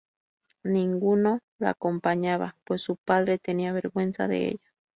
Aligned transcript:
Ninguno 0.63 1.41
la 1.59 1.69
acompañaba, 1.69 2.55
pues 2.63 2.81
su 2.81 2.95
padre 2.95 3.37
tenía 3.37 3.71
vergüenza 3.71 4.27
de 4.27 4.47
ella. 4.47 4.71